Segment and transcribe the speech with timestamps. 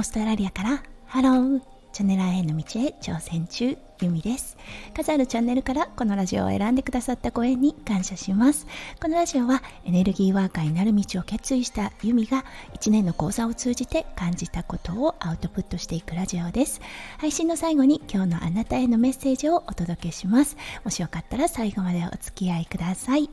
[0.00, 1.60] オーストラリアからハロー
[1.92, 4.56] チャンネラーへの道へ挑戦中ゆみです。
[4.94, 8.66] 数あるチャンネルからこのラジオを選んでくださったご縁に感謝します。
[8.98, 12.46] このラジオはエネルギーワーカーになる道を決意したユミが
[12.78, 16.80] 1年の講座を通じて感じたことをアウトプットしていくラジオです。
[17.18, 20.56] 配信の最後に今日のあなたへのメッセージをお届けします。
[20.82, 23.28] もしよかったら最後までお付き合いください。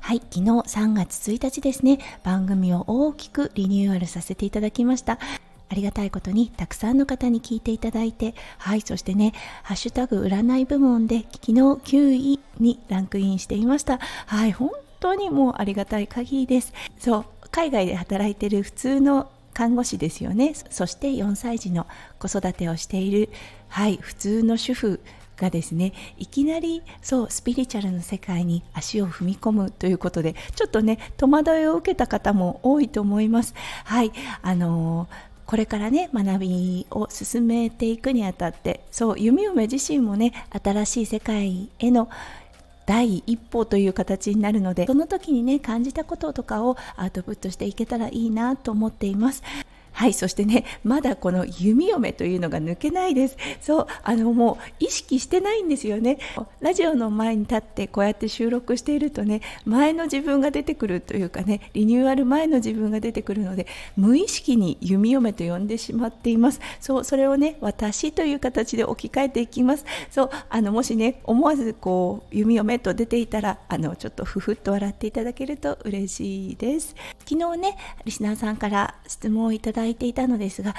[0.00, 5.18] はい、昨日3月1日ですね、番組を大きくリニューアルさせていただきました。
[5.68, 9.32] ありがたいことにたくさんの方に聞いていただいて、はい、そしてね、
[9.62, 13.98] ハッシュタグ占い部門で昨日9位にランクインしていました。
[14.26, 16.72] はい、本当にもうありがたい限りです。
[16.98, 20.54] そう、海外で働いてる普通の看護師ですよね。
[20.70, 21.86] そして4歳児の
[22.18, 23.28] 子育てをしている、
[23.68, 25.00] はい、普通の主婦
[25.38, 42.10] がですねいきなりそうスピリチュアルの世界に足を踏み込むということでちょっとね戸惑いを受けた方も多いと思いますはいあのーこれからね学びを進めていくにあたってそう弓嫁自身もね新しい世界への
[42.84, 49.42] 第一歩という形になるのでその時にね感じたこととかをアウトプットしていけたらいいなと思っています。
[49.98, 53.36] はいそしてねまだこの弓嫁というのが抜けないです。
[53.60, 56.18] そうあのもう意識してないんですよね。
[56.60, 66.60] ラジオの前に立ってこうやって収録しているとね前の自分が出てくるというかねリニューアル前の自分が出てくるので無意識に弓嫁と呼んでしまっています。
[66.78, 69.84] そうそれをね私という形で置き換えていきます。
[70.12, 76.94] そうあのもしね思わずこう弓嫁と出ていたらあのちょっとふふっと笑っていただけると嬉しいです。
[77.26, 80.74] 昨日ねリスナーさんから質問をいただいいていたのですが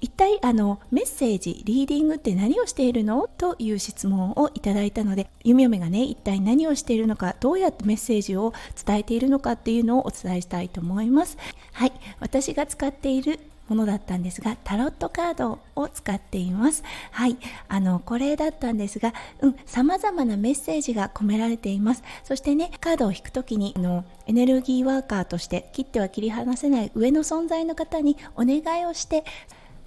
[0.00, 3.28] 一体あのメッセージリーディングって何をしているの？
[3.38, 8.52] という質問をいただいたので弓嫁がね一体何をしているのかどうやってメッセージを
[8.84, 11.38] 伝えているのかっていうのをお伝えしたいと思います。
[11.72, 11.92] はい。
[12.18, 13.38] 私が使っている
[13.72, 16.84] ものだったんですがタロットカードを使っています。
[17.10, 17.38] はい。
[17.68, 22.02] あのこれだったんですがうん様々なメッセージが込められています。
[22.22, 29.24] そしてねカードを引くときにあのエネルギーワーカーとして切っては切り離せない上の存在の方にお願いをして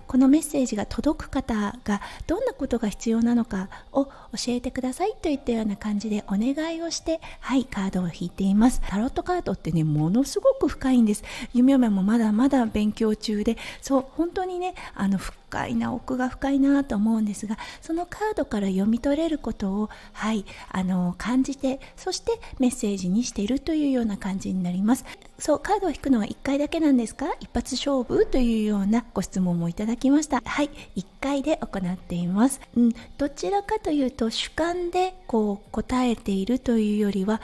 [0.08, 4.12] このメッセージが届く方がどんなことが必要なのかを教
[4.50, 8.82] えてくださいといったような感じでお願いをしてはいカードを引いています。
[8.88, 11.24] タロットカードってねものすごく深いんです。
[11.54, 15.18] 夢嫁もまだまだ勉強中でそう本当にねあの
[15.56, 25.06] 深いな奥が深いなと思うんですがそのカードから読み取れることをはいあの感じてそしてメッセージにしているというような感じになります。
[25.40, 27.28] そうカードを引くのは1回だけなんですか？
[27.40, 30.42] 一発勝負というようなご質問もいただきました。
[30.46, 37.42] はい1回で行っています、うん、どちらかというと主観でこう答えているというよりは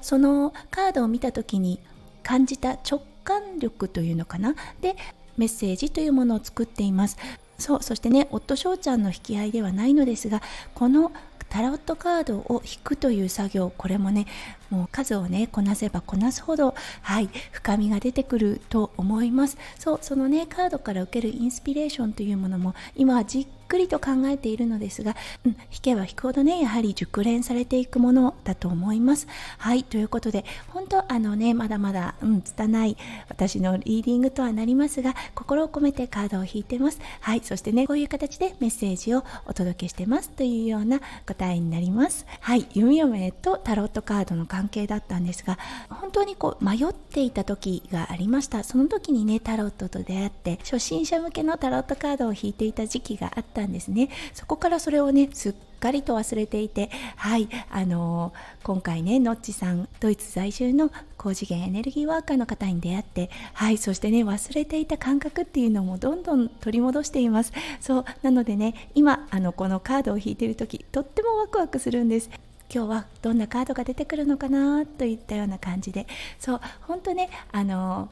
[0.00, 1.80] そのカードを見た時に
[2.22, 4.54] 感じた直感力というのかな？
[4.80, 4.96] で
[5.38, 7.16] メッセージというものを作っています。
[7.58, 10.42] そうそしてね夫翔ちゃんの引き合いではないのですが
[10.74, 11.12] この
[11.52, 14.26] タロットカードを引くという作業これもね
[14.70, 19.58] もう数をねこなせばこなすほどはい深みが出てくると思います。
[19.78, 25.16] そうそのねカードから受けるインスピレーションというものも今はじっくりと考えているのですが、
[25.46, 29.26] うん、弾けば弾くほどねやはり熟練されていくものだと思います。
[29.56, 32.96] はいということで本当あのねまだまだうん拙い
[33.30, 37.00] 私のリーディングとはなりますが心を込めてカードを引いてます。
[37.20, 40.28] はいそしてねこういう形でメッセージをお届けしてます。
[40.28, 42.26] というような答えになります。
[42.40, 48.64] はい弓嫁とタロットカードの関係だったんですが本当にこう迷っていた時がありました。
[48.64, 54.08] その時にねタロットと出会って初心者向けのタロットカードを引いていた時期があったんですね。
[54.34, 67.52] そこからそれをねすっかりと忘れていてはいあのー、今回ねのっちさんドイツ在住の高次元エネルギーワーカーの方に出会ってはいそしてね忘れていた感覚っていうのもどんどん取り戻しています。
[67.80, 72.30] そうなのでね今あのこのカードを引いてる時とってもワクワクするんです。
[72.74, 76.06] 今日はどんなカードが出てくるのかなといったような感じで。
[76.38, 78.08] そう本当ねあの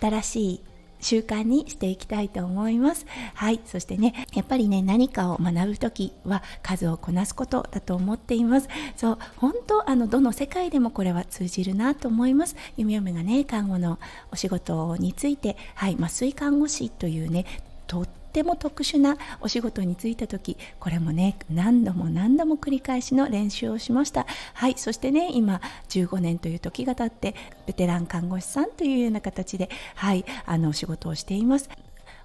[0.00, 0.60] 新しい
[1.00, 3.06] 習慣にしていきたいと思います。
[3.34, 3.60] はい。
[3.64, 8.68] そしてね、やっぱりね、何かを学ぶ時は数をこなすことだと思っています。
[8.96, 12.56] そう、本当、あの、どの世界でもこれは通じるなと思います。
[12.76, 13.98] 弓嫁がね、看護の
[14.32, 17.46] お仕事について、はい、麻酔看護師というね、
[17.86, 24.26] とっても特殊なお仕事に就いた時これもね何度も何度も繰り返しの練習をしました。
[24.54, 27.34] はいそしてね今15年という時が経って
[27.66, 31.68] ベテラン看護師さんというような形ではいあのお仕事をしています。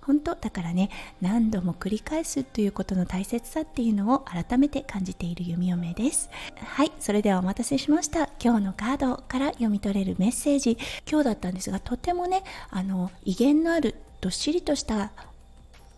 [0.06, 6.30] 本当だからね何度も繰り返すということの大切さっていうのを改めて感じている弓嫁です。
[6.58, 8.30] はいそれではお待たせしました。
[8.40, 10.78] 今日のカードから読み取れるメッセージ。
[11.10, 15.12] 今日だったんですがとてもねあの威厳のあるどっしりとした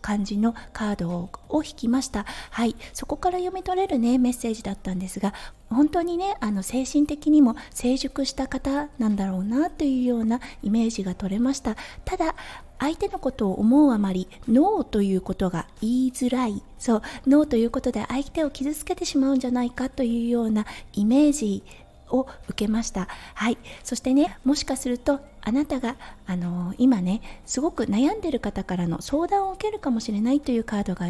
[0.00, 2.24] 感じのカードを引きました。
[2.50, 2.76] はい。
[2.92, 5.34] そこから読み取れるねメッセージだったんですが
[5.70, 11.76] 本当にねあの精神的にも成熟した方なんだろうなというようなイメージが取れました。
[12.04, 12.34] ただ
[12.80, 16.62] 相手のことを思うあまりノーということが言いづらい。
[16.78, 17.02] そう。
[17.26, 21.64] ノーということで相手を傷つけてしまうんじゃないかというようなイメージ
[22.10, 23.08] を受けました。
[23.34, 23.58] はい。
[23.84, 25.96] そしてね、もしかすると、あなたが、
[26.26, 31.06] あのー、今ね、すごく悩んでる方からの相談を受けるかもしれないというカードが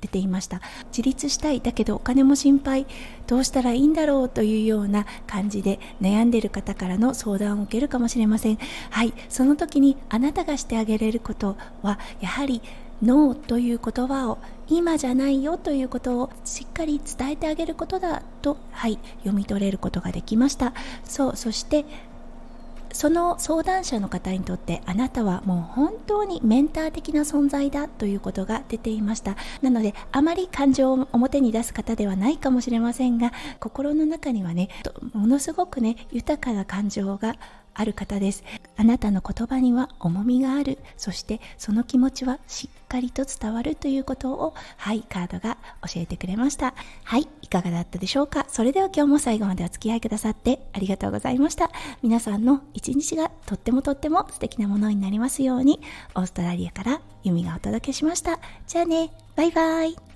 [0.00, 2.86] 出ていました自立したいだけどお金も心配
[3.26, 8.58] どうしたらいいんだろうというような感じで悩んでる方からの相談を受けるかもしれません
[8.90, 12.62] はいその時にあなたがしてあげれることはやはり
[13.02, 20.74] ノーという言葉を今じゃないよということをしっかり伝えてあげることだと、はい、読み取れることができました。
[21.04, 21.84] そうそして
[22.92, 29.36] その相談者の方にとってあなたはもう本当にメンター的な存在だということが出ていました。
[29.62, 34.68] なのであまり感情を表に出す方ではないかもしれませんが心の中にはね
[35.12, 37.36] ものすごくね豊かな感情が
[37.74, 38.44] ある方です。
[38.76, 40.78] あなたの言葉には重みがある。
[40.96, 46.74] そしてその気持ちはしっかりと伝わるということをはいカードが教えてくれました。
[47.04, 48.46] はいいかがだったでしょうか？
[48.48, 51.70] それでは今日も最後までお付き合いくださってありがとうございました。
[52.02, 55.80] 皆さんの一日がとってもとっても素敵なものになりますように
[56.14, 58.38] オーストラリアからユミがお届けしました。
[58.66, 60.07] じゃあねバイバイ。